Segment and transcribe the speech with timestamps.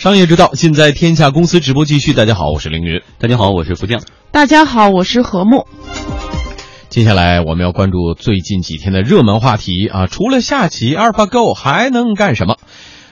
[0.00, 2.14] 商业之道，尽在天下公司直播继续。
[2.14, 3.02] 大家好，我是凌云。
[3.18, 4.02] 大家好，我是福将。
[4.30, 5.66] 大家好，我是何木。
[6.88, 12.56] 接下来我们要关注最近几天的热门话题啊，除了下棋，AlphaGo 还能干什么？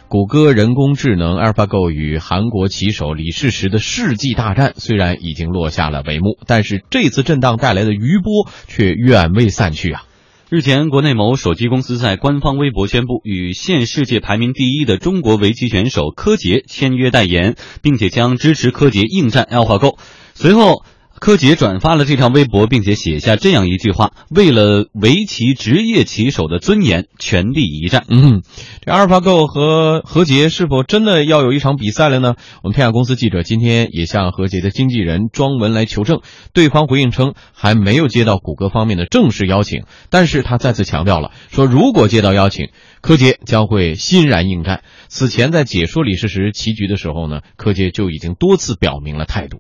[0.09, 10.05] 谷歌人工智能 AlphaGo 与韩国棋手李世石的世纪大战虽然已经落下了帷幕，但是这次震荡带来的余波却远未散去啊。
[10.51, 19.99] 日前，国内某手机公司在官方微博宣布，与现世界排名第一的中国围棋选手柯洁签约代言，并且将支持柯洁应战 LG。
[20.33, 20.85] 随后。
[21.21, 28.43] 柯洁转发了这条微博，并且写下这样一句话：“为了围棋职业棋手的尊严，全力一战。”嗯，
[28.81, 32.35] 这阿尔法狗和何洁是否真的要有一场比赛了呢？
[32.63, 36.21] 我们天下公司记者今天也向何洁的经纪人庄文来求证，
[36.55, 42.69] 对方回应称还没有接到谷歌方面的正式邀请，但是他再次强调了，说如果接到邀请，
[43.01, 44.83] 柯洁将会欣然应战。
[45.09, 49.59] 此前在解说李世石棋局的时候呢，柯洁就已经多次表明了态度。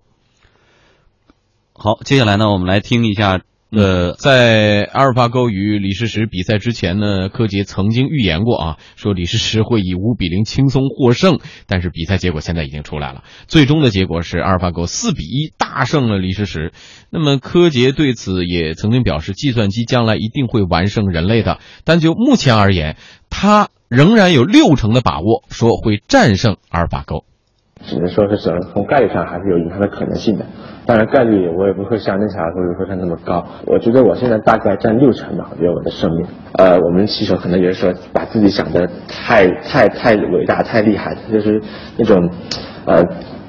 [1.81, 3.41] 好，接下来呢，我们来听一下。
[3.71, 11.39] 呃，在阿尔法狗与李世石比赛之前呢，柯洁曾经预言过啊，说李世石会以五比零轻松获胜。
[11.69, 16.73] 但是比赛结果现在已经出来了，最终的结果是阿尔法狗四比一大胜了李世石。
[17.11, 21.61] 那么柯洁对此也曾经表示，计算机将来一定会完胜人类的。
[21.85, 22.97] 但就目前而言，
[23.31, 27.25] 他仍然有六成的把握说会战胜阿尔法狗。
[27.87, 30.45] 只能说是从从概率上还是有赢他的可能性的，
[30.85, 33.47] 当然概率我也不会像那小或者说他那么高。
[33.67, 36.27] 我觉得我现在大概占六成吧，我觉得我的胜率。
[36.55, 41.63] 呃，我们棋手可能有的时候把自己想的太太太伟大、太厉害，就是
[41.97, 42.31] 那种
[42.85, 43.03] 呃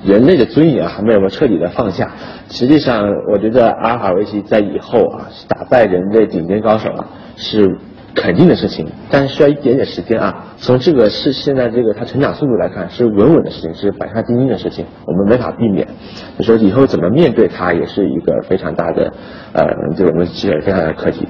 [0.05, 2.11] 人类的尊严还没有彻底的放下。
[2.49, 7.77] 实际上，我觉得阿尔法围棋在以后啊，打败人类顶尖高手啊是。
[8.15, 10.55] 肯定的事情，但是需要一点点时间啊。
[10.57, 15.87] 从这个是现在这个它成长速度来看，是稳稳的事情，是板上钉钉的事情，我们没法避免。
[16.37, 19.13] 就说以后怎么面对它，也是一个非常大的，
[19.53, 21.27] 呃，对我们企业非常的课题。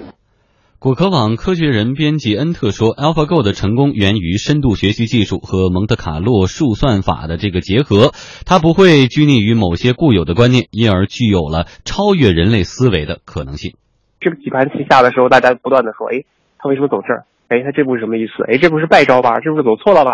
[0.80, 8.14] 果壳网科学人编辑恩特说，AlphaGo 的成功源于深度学习技术和蒙特卡洛数算法的这个结合，
[8.46, 13.74] 它不会拘泥于某些固有的观念，因而具有了超越人类思维的可能性。
[14.22, 16.24] 这个棋盘棋下的时候，大家不断的说，哎。
[16.60, 17.24] 他为什么走这儿？
[17.48, 18.44] 哎，他这步是什么意思？
[18.48, 19.40] 哎，这不是败招吧？
[19.40, 20.12] 这不是走错了吧？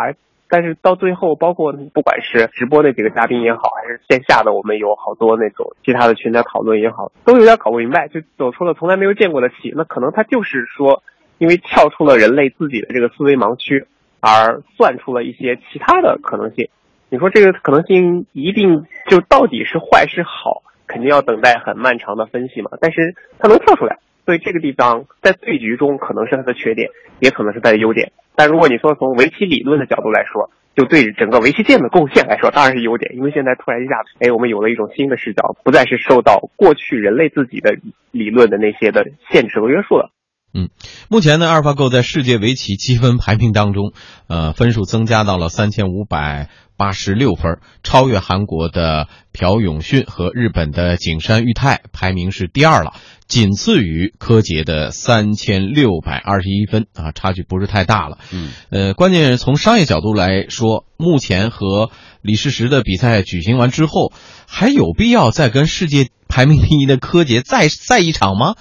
[0.47, 9.73] 但是到最后，包括不管是直播那几个嘉宾也好，还是线下的我们有好多那种其他的群在讨论也好，都有点搞不明白，就走出了从来没有见过的棋。
[9.75, 11.01] 那可能他就是说，
[11.39, 13.88] 因为跳出了人类自己的这个思维盲区，
[14.22, 16.69] 而算出了一些其他的可能性。
[17.09, 22.69] 你说这个可能性一定就到底是坏是好，肯定要等待很漫长的分析嘛。
[22.79, 23.97] 但是他能跳出来。
[24.25, 28.12] 所以这个地方在对局中可能是它的缺点，也可能是它的优点。
[28.36, 33.16] 但如果你说从围棋理论的角度来说，就对整个围棋界的贡献来说，当然是优点。
[33.16, 37.78] 因为现在突然一下子，哎，我们有了一种新的视角，不再是受到过去人类自己的
[38.12, 40.12] 理论的那些的限制和约束了。
[40.53, 40.69] 嗯，
[41.09, 43.91] 目前呢，阿尔法狗在世界围棋积分排名当中，
[44.28, 52.94] 呃，分数增加到了三千五百八十六分，超越韩国的朴永训和日本的景山裕太，排名是第二了，
[53.28, 58.18] 仅次于柯洁的三千六百二十一分啊，差距不是太大了。
[58.31, 61.91] 嗯，呃，关键是从商业角度来说，目前和
[62.22, 64.12] 李世石的比赛举行完之后，
[64.47, 68.56] 还有必要再跟世界排名第一的柯洁再赛一场吗？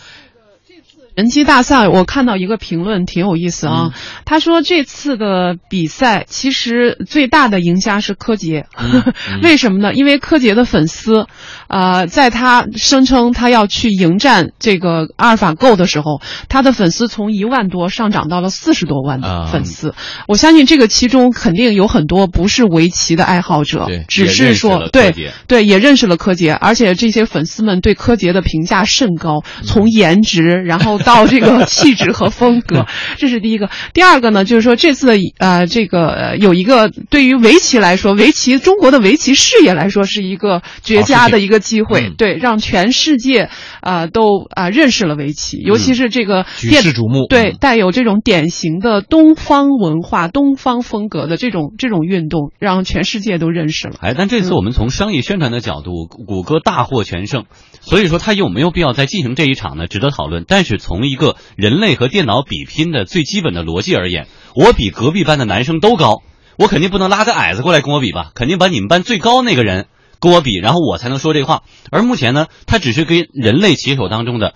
[1.14, 3.92] 人机大赛，我看到一个评论挺有意思啊。
[4.24, 8.66] 他说这次的比赛其实最大的赢家是柯洁，
[9.40, 9.94] 为什么呢？
[9.94, 11.26] 因为柯洁的粉丝，
[11.68, 19.94] 啊，在他声称他要去迎战这个阿尔法 Go 的时候，他的粉丝从一万多上涨到了四十多万的粉丝。
[20.26, 25.14] 我相信这个其中肯定有很多不是围棋的爱好者，只是说对
[25.46, 30.98] 对也认识了柯洁，而且这些粉丝们对柯洁的评价甚高，从颜值然后。
[31.04, 32.86] 到这个气质和风格，
[33.18, 33.70] 这是第一个。
[33.92, 53.96] 第二个呢，就是说这次呃，这个有一个对于围棋来说，围棋中国的围棋事业来说是一个绝佳的一个机会，对，让全世界啊都啊认识了围棋，尤其是这个举世瞩目，对，带有这种典型的东方文化、东方风格的这种这种运动，让全世界都认识了。
[54.00, 57.44] 哎，但这次我们从商业宣传的角度，谷歌大获全胜，
[57.80, 59.86] 所以说他有没有必要再进行这一场呢？
[59.86, 60.44] 值得讨论。
[60.46, 66.22] 但是从从一个人类和电脑比拼的最基本的逻辑而言，我比隔壁班的男生都高，
[66.56, 68.30] 我肯定不能拉个矮子过来跟我比吧？
[68.36, 69.88] 肯定把你们班最高那个人
[70.20, 71.64] 跟我比，然后我才能说这话。
[71.90, 74.54] 而目前呢，他只是跟人类棋手当中的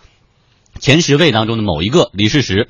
[0.79, 2.69] 前十位当中的某一个李世石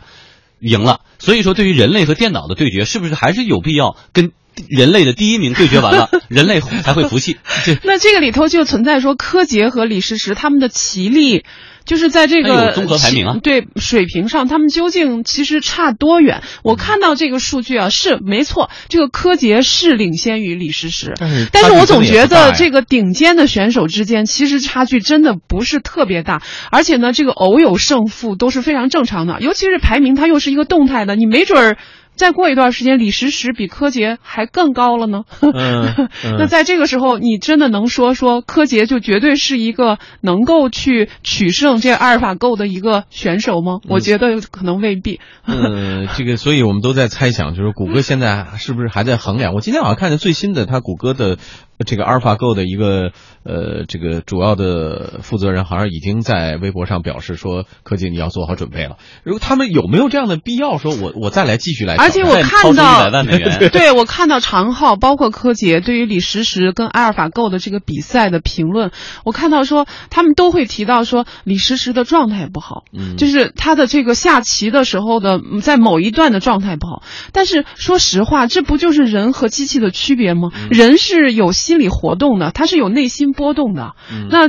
[0.59, 1.01] 赢了。
[1.19, 4.33] 所以说，对于人类和电脑的对决，是不是还是有必要跟？
[4.69, 7.37] 人类的第一名对决完了， 人类才会服气。
[7.85, 11.45] 那这个里头就存在说柯洁和李诗诗他们的棋力。
[11.85, 16.43] 就是在这个综合排名啊，对水平上，他们究竟其实差多远？
[16.63, 21.15] 我看到这个数据啊，是没错，这个柯洁是领先于李诗诗，
[21.51, 31.79] 但是我总觉得这个顶尖的选手之间其实差距真的不是特别大，而且呢，这个偶有胜负都是非常正常的，尤其是排名它又是一个动态的，你没准儿。
[32.19, 35.23] 再过一段时间，李时时比柯洁还更高了呢。
[36.39, 43.79] 那在这个时候，你真的能说说柯洁就绝对是一个能够去取胜这阿尔法狗的一个选手吗？
[43.89, 45.21] 我觉得可能未必。
[45.47, 49.55] 嗯，这个，所以我们都在猜想，就是谷歌现在是不是还在衡量？
[49.55, 51.39] 我今天好像看见最新的，他谷歌的。
[51.87, 53.13] 这个阿尔法狗的一个
[53.45, 58.97] 呃，这个主要的负责人好像已经在微博上表示说，柯洁你要做好准备了。
[59.23, 60.79] 如果他们有没有这样的必要？
[60.79, 63.11] 说我我再来继续来，而且我看到，
[63.71, 68.91] 对我看到常浩包括柯洁对于李时时跟阿尔法狗的这个比赛的评论，
[69.25, 77.03] 我看到说他们都会提到说李时时的状态不好，嗯，就是他的这个下棋的时候的在某一段的状态不好。
[77.33, 80.51] 但是说实话，这不就是人和机器的区别吗？
[80.71, 81.53] 人是有。
[81.69, 83.95] 心理活动的，他是有内心波动的。
[84.31, 84.49] 那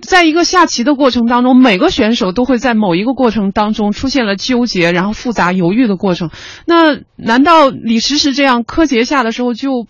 [0.00, 6.30] 在一个下棋的过程当中，每个选手都会在某一个过程当中出现了纠结，然后复杂犹豫的过程。
[6.64, 9.86] 那难道李时时这样柯洁下的时候就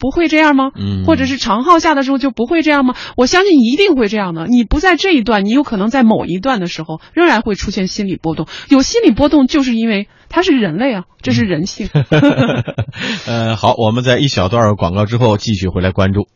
[0.00, 0.70] 不会这样吗？
[0.74, 2.94] 嗯，或者是长号下的时候就不会这样吗？
[3.16, 4.46] 我相信一定会这样的。
[4.46, 8.46] 你不在这一段，你有可能在某一段的时候仍然会出现心理波动。
[8.68, 11.88] 有心理波动，就是因为它是人类啊，这是人性。
[13.28, 16.26] 呃，好，我们在一小段广告之后继续回来关注。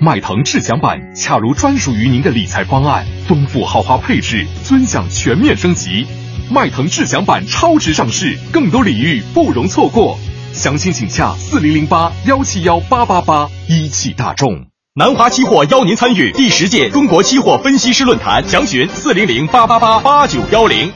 [0.00, 6.06] 迈腾智享版，恰如专属于您的理财方案，丰富豪华配置，尊享全面升级。
[6.50, 10.18] 迈腾智享版超值上市，更多礼遇不容错过。
[10.52, 14.66] 详情请洽四零零八幺七幺八八八一汽大众。
[14.94, 20.92] 南华期货邀您参与第十届中国期货分析师论坛，详询四零零八八八八九幺零。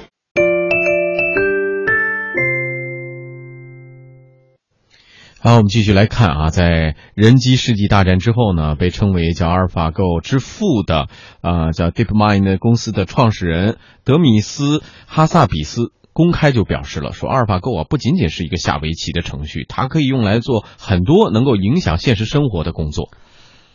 [5.41, 11.09] 好，我们继续来看啊，在人机世纪大战之后呢，被称为叫阿尔法狗之父的
[11.41, 23.11] 啊，叫 DeepMind 公司的创始人德米斯哈萨比斯公开就表示了，说阿尔法狗啊不仅仅是一个下围棋的程序，它可以用来做很多能够影响现实生活的工作。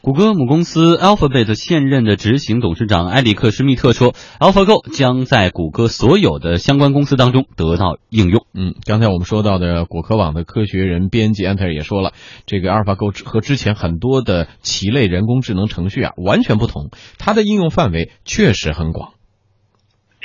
[0.02, 12.14] 谷歌母公司 Alphabet 现任的执行董事长埃里克·施密特说：“AlphaGo 将在谷歌所有的相关公司当中得到应用。”嗯，刚才我们说到的果壳网的科学人编辑安特尔也说了，
[12.48, 16.90] 这个 AlphaGo 和之前很多的棋类人工智能程序啊完全不同，
[17.20, 19.14] 它的应用范围确实很广。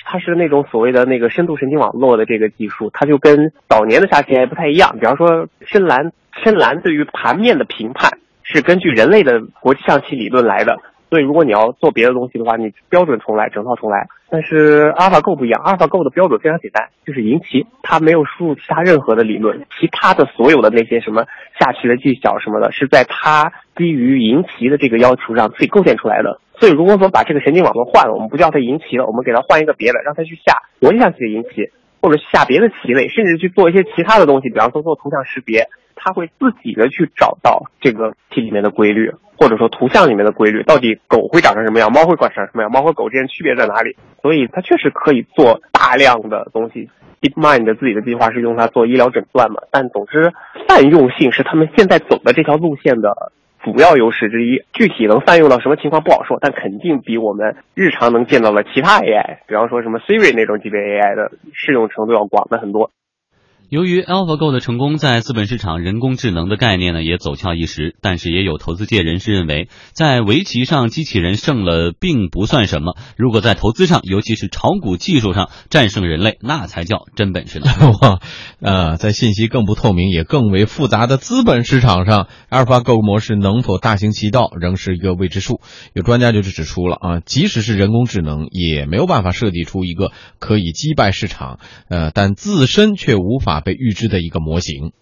[0.09, 4.97] 它是那种所谓的那个深度神经网络的这个技术，它就跟早年的下棋还不太一样。
[4.99, 6.13] 比方说深蓝，
[6.43, 8.19] 深蓝对于盘面的评判。
[8.49, 10.79] 是根据人类的国际象棋理论来的，
[11.11, 14.07] 所以如果你要做别的东西的话，你标准重来，整套重来。
[14.31, 21.25] 但是阿尔法 Go 不一样，阿尔法 Go 的标准非常简单，就是赢棋，它没有输入其他任何的理论，其他的所有的那些什么
[21.59, 26.41] 下棋的技巧什么的，是在它基于赢棋的这个要求上自己构建出来的。
[26.59, 31.71] 所以如果说把这个神经网络换了，我们不叫它赢棋了，我们给它换一个别的，让它去下国际象棋的赢棋，
[32.01, 35.69] 或者下别的棋类，甚至去做一些其他的东西，比方说做图像识别。
[35.99, 43.97] 它会自己的去找到这个题里面的规律，或者说图像里面的规律，到底狗会长成什么样，猫会长成什么样，猫和狗之间区别在哪里？
[44.23, 46.91] 所以它确实可以做大量的东西。
[47.23, 49.63] DeepMind 的自己的计划是用它做医疗诊断嘛？
[49.73, 50.33] 但总之，
[50.69, 53.33] 泛用性是他们现在走的这条路线的
[53.67, 54.63] 主要优势之一。
[54.73, 62.93] 具体能泛用到什么情况不好说，但肯定比我们日常能见到的其他 AI，比方说什么 Siri 那种级别 AI 的适用程度要广的很多。
[63.69, 67.97] 由于 AlphaGo 的成功，在资本市场人工智能的概念呢也走俏一时。
[68.01, 77.67] 但是也有投资界人士认为，在围棋上机器人胜了并不算什么，如果在投资上，尤其是炒股技术上战胜人类，那才叫真本事呢。
[78.63, 85.61] 呃，在信息更不透明也更为复杂的资本市场上，AlphaGo 模式能否大行其道，仍是一个未知数。
[85.93, 91.59] 有专家就是指出了啊，即使是人工智能，也没有办法设计出一个可以击败市场，
[91.89, 93.56] 呃，但自身却无法。
[93.61, 94.93] 被预知的一个模型。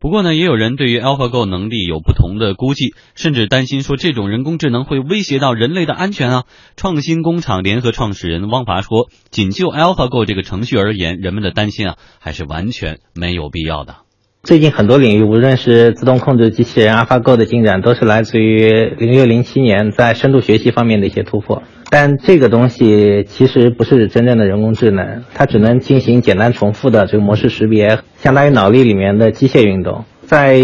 [0.00, 6.44] 不过呢，也有人对于 AlphaGo 能力有不同的估计，甚至担心说这种人工智能会威胁到人类的安全啊。
[6.76, 13.96] 创新工厂联合创始人汪华说：“仅就 AlphaGo 这个程序而言，人们的担心啊，还是完全没有必要的。”
[14.44, 21.62] 最近很多领域，无论是自动控制机器人 AlphaGo 的进展，都是来自于零六零七年在深度学习方面的一些突破。
[21.96, 30.04] 但这个东西其实不是真正的人工智能，它只能进行简单重复的这个模式识别，相当于脑力里面的机械运动。
[30.22, 30.58] 在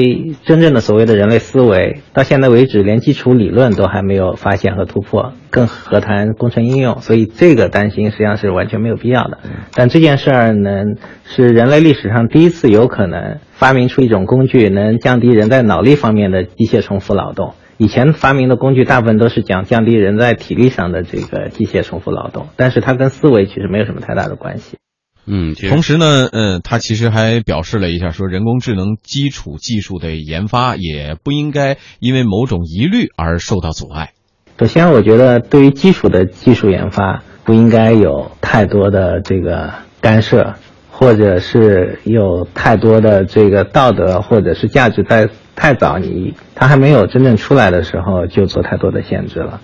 [0.45, 7.01] 真正的所谓的人类思维，到现在为止，连基础理论都还没有发现和突破，更何谈工程应用？
[7.01, 9.39] 所以这个担心实际上是完全没有必要的。
[9.73, 10.83] 但这件事儿呢，
[11.25, 17.55] 是人类历史上第一次有可能发明出一种工具，能降低人在脑力方面的机械重复劳动。
[17.81, 24.77] 以前发明的工具大部分都是讲降低人在体力上的这个机械重复劳动，但是它跟思维其实没有什么太大的关系。
[25.25, 34.11] 嗯，同时呢，呃，他其实还表示了一下，说人工智能基础技术的研发也不应该因为某种疑虑而受到阻碍。
[34.59, 39.73] 首先，我觉得对于基础的技术研发不应该有太多的这个
[40.03, 40.57] 干涉，
[41.01, 45.29] 或者是有太多的这个道德或者是价值在。
[45.57, 49.61] 太早，你它还没有真正出来的时候就做太多的限制了。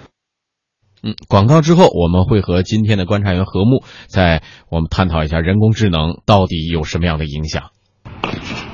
[1.02, 7.70] 嗯，广告之后我们会和今天的观察员何木在我们探讨一下人工智能到底有什么样的影响。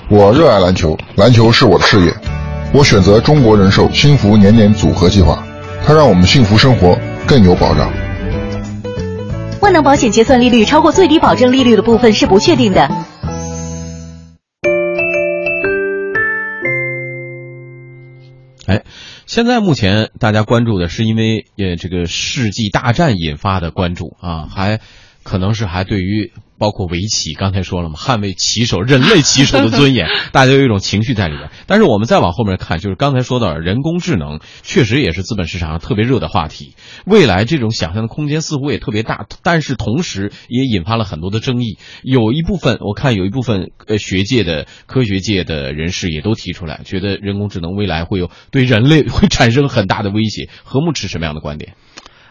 [0.08, 2.12] 我热爱篮球，篮球是我的事业。
[2.74, 5.46] 我选择中国人寿幸福年年组合计划，
[5.86, 7.88] 它让我们幸福生活更有保障。
[9.62, 12.90] 万能保险结算利率超过最低保证利率的部分是不确定的。
[18.66, 18.82] 哎，
[19.26, 24.80] 现在目前大家关注的是因为呃这个世纪大战引发的关注啊，还
[25.22, 26.32] 可能是还对于。
[26.62, 31.50] 包括围棋，刚才说了嘛，捍卫棋手、人类棋手的尊严， 大家有一种情绪在里边。
[31.66, 36.76] 但是我们再往后面看，就是刚才说到人工智能，确实也是资本市场上特别热的话题。
[37.04, 41.78] 未来这种想象的空间似乎也特别大，但是同时也引发了很多的争议。
[42.04, 50.48] 有一部分我看有一部分呃学界的科学界的人士也都提出来，觉得人工智能未来会有对人类会产生很大的威胁。
[50.62, 51.74] 何木持什么样的观点？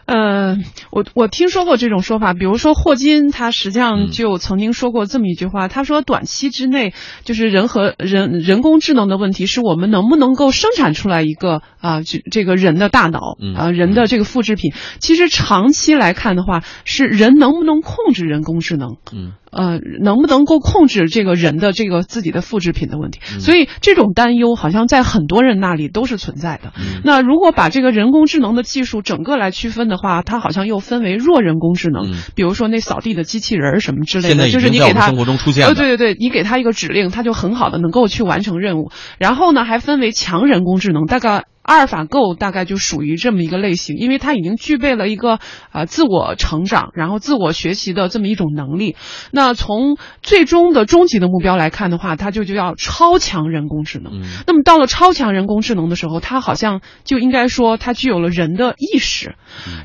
[0.04, 0.56] 呃，
[0.90, 6.92] 我我听说过这种说法，比如说霍金，他实际上就曾经说过这么一句话，他说短期之内，
[7.24, 13.20] 就是人和人人工智能的问题，是我们能不能够生产出来一个啊，这这个人的大脑
[13.56, 14.72] 啊，人的这个复制品。
[14.98, 18.96] 其实长期来看的话，是人能不能控制人工智能？
[19.12, 19.32] 嗯。
[19.52, 23.20] 呃，能不能够控制这个人的这个自己的复制品的问题？
[23.38, 26.72] 所以这种担忧好像在很多人那里都是存在的。
[27.04, 38.90] 那如果把这个人工智能的技术整个来区分的话，它好像又分为弱人工智能，比如说那扫地的机器人什么之类的，就是你给它生活中出现对对对，你给它一个指令，它就很好的能够去完成任务。
[39.18, 41.44] 然后呢，还分为强人工智能，大概。
[41.62, 45.38] 阿尔法狗大概就属于这么一个类型，因为它已经具备了一个
[45.70, 48.96] 啊自我成长，然后自我学习的这么一种能力。
[49.30, 54.22] 那从最终的终极的目标来看的话，它就就要超强人工智能。
[54.46, 59.36] 那么到了超强人工智能的时候，它好像就应该说它具有了人的意识，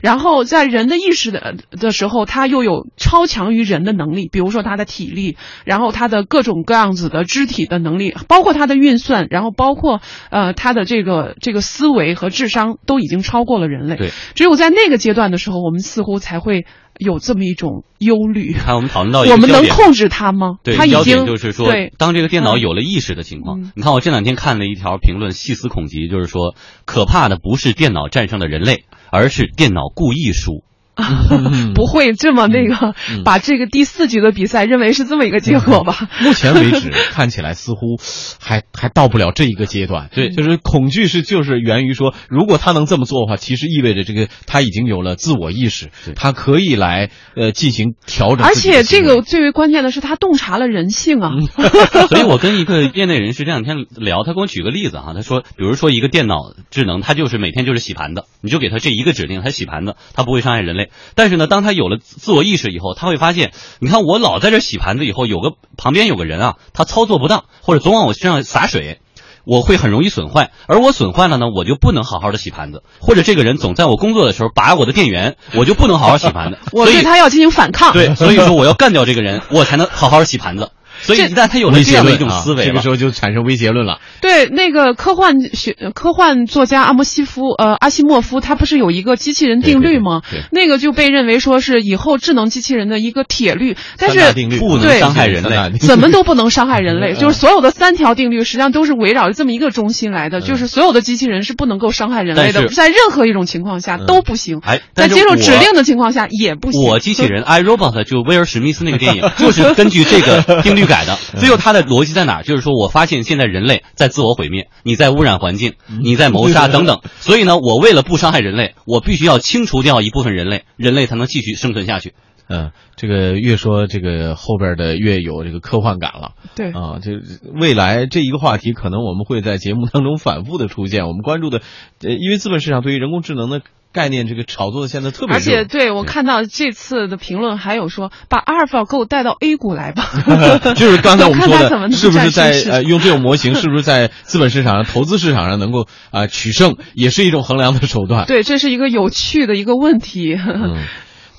[0.02, 11.62] 然后在人的意识的的时候，它又有超强于人的能力，比如说它的体力，然后它的各种各样子的肢体的能力，包括它的运算，然后包括呃它的这个这个。
[11.68, 16.66] 思维和智商都已经超过了人类，对，只有在那个阶段的时候，我们似乎才会
[16.98, 18.54] 有这么一种忧虑。
[18.54, 20.56] 看，我们讨论到我们能控制它吗？
[20.64, 26.56] 对，焦点就是说，当这个电脑有了意识的情况，你看，我这两天看了一条评论，细思恐极，就是说，
[26.86, 30.64] 可怕的不是电脑战胜了人类，而是电脑故意输。
[31.76, 36.10] 不会这么那个，把这个第四局的比赛认为是这么一个结果吧？
[36.22, 37.98] 目前为止看起来似乎
[38.40, 40.10] 还还到不了这一个阶段。
[40.14, 48.46] 对，就是恐惧是就是源于说，如果他能这么做的话，其实意味着这个他已经有了自我意识，他可以来呃进行调整。
[48.46, 51.32] 而且这个最为关键的是，他洞察了人性啊。
[52.10, 60.87] 所以我跟一个业内人士这两天聊，他给我举个例子哈，他说，比如说一个电脑智能，它就是每天就是洗盘子，你就给他这一个指令，它洗盘子，它不会伤害人类。
[61.16, 69.00] 但是呢，当他有了自我意识以后，他会发现，你看我老在这洗盘子，以后有个旁边有个人啊，他操作不当，或者总往我身上洒水，
[69.46, 70.52] 我会很容易损坏。
[70.68, 72.84] 而我损坏了呢，我就不能好好的洗盘子。
[73.00, 76.60] 或者这个人总在我工作的时候拔我的电源，我就不能好好洗盘子。
[76.72, 77.94] 我对他要进行反抗。
[77.94, 80.72] 对，所以说我要干掉这个人，我才能好好的洗盘子。
[81.08, 84.00] 所以一旦他有了这样的一种思维，这个时候就产生威胁论了。
[84.22, 90.22] 对，那个科幻学科幻作家阿莫西夫，呃，阿西莫夫，他不是有一个机器人定律吗？
[90.52, 93.76] 那个就被认为说是以后智能机器人的一个铁律。
[93.98, 94.20] 但是
[94.60, 97.14] 不能伤害人类，怎么都不能伤害人类。
[97.20, 104.60] 就是所有的三条定律实际上都是围绕着这么一个中心来的，就是所有的机器人是不能够伤害人类的，在任何一种情况下都不行。
[104.64, 106.82] 哎，在接受指令的情况下也不行。
[106.84, 111.18] 我机器人 I Robot 就威尔史密斯那个电影就是根据这个定律改的。
[111.38, 112.42] 最后他的逻辑在哪？
[112.42, 117.02] 就是说我发现现在人类在自我毁灭，你在污染环境，你在谋杀等等。
[117.20, 122.14] 所以呢，我为了不伤害人类，我必须要清除掉一部分人类，人类才能继续生存下去。
[122.50, 126.32] 嗯，这个越说这个后边的越有这个科幻感了。
[126.56, 127.12] 对啊，就
[127.60, 131.08] 未来这一个话题，可能我们会在节目当中反复的出现。
[131.08, 131.62] 我们关注的，
[132.04, 133.62] 呃，因为资本市场对于人工智能的。
[133.94, 140.04] 概念这个炒作的现在特别而且对我看到这次的评论还有说把阿尔法狗带到 A 股来吧，
[140.76, 148.26] 就是刚才我们说的，是不是在呃呃用这种模型，是不是在资本市场上、投资市场上能够啊取胜，也是一种衡量的手段。
[148.28, 150.36] 对，这是一个有趣的一个问题。
[150.36, 150.84] 嗯，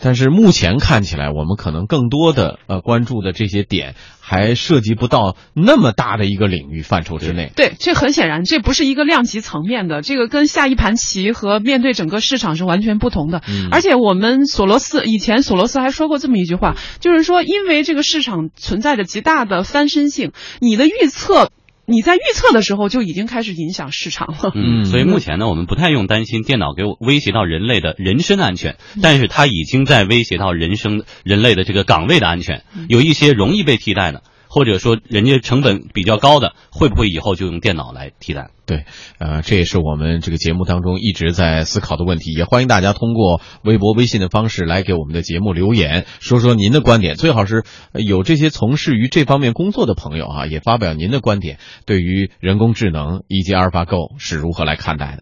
[0.00, 3.94] 但是目前看起来，我们可能更多的呃关注的这些点。
[4.28, 7.50] 还涉及不到那么大的一个领域范畴之内。
[7.56, 13.40] 对，这很显然，这不是一个量级层面的，这个跟下一盘棋和面对整个市场是完全不同的。
[13.48, 21.50] 嗯、而且我们索罗斯以前索罗斯还说过这么一句话，就是说，因为这个市场存在着极大的翻身性，你的预测。
[21.88, 24.52] 你在预测的时候就已经开始影响市场了。
[24.54, 34.22] 嗯，所以目前呢，我们不太用担心电脑给我威胁到人类的人身安全，但是它已经在威胁到人生人类的这个岗位的安全，有一些容易被替代的。
[34.48, 38.50] 或者说，人家成本比较高的，会不会以后就用电脑来替代？
[38.66, 38.84] 对，
[39.18, 42.32] 呃，这也是我们这个节目当中一直在思考的问题。
[42.32, 47.14] 也欢迎大家通过微博、微信的方式来给我们的节目留言，说说您的观点。
[47.14, 47.64] 最好是
[47.94, 55.16] 有这些从事于这方面工作的朋友啊，也发表您的观点，对于人工智能以及阿尔法狗是如何来看待的。